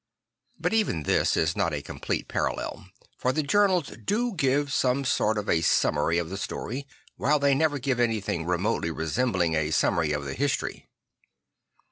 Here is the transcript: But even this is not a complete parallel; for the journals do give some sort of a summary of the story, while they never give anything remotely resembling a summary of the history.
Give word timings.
But 0.59 0.73
even 0.73 1.03
this 1.03 1.37
is 1.37 1.55
not 1.55 1.75
a 1.75 1.83
complete 1.83 2.27
parallel; 2.27 2.87
for 3.19 3.31
the 3.31 3.43
journals 3.43 3.93
do 4.03 4.33
give 4.33 4.73
some 4.73 5.05
sort 5.05 5.37
of 5.37 5.47
a 5.47 5.61
summary 5.61 6.17
of 6.17 6.31
the 6.31 6.39
story, 6.39 6.87
while 7.17 7.37
they 7.37 7.53
never 7.53 7.77
give 7.77 7.99
anything 7.99 8.47
remotely 8.47 8.89
resembling 8.89 9.53
a 9.53 9.69
summary 9.69 10.11
of 10.11 10.25
the 10.25 10.33
history. 10.33 10.89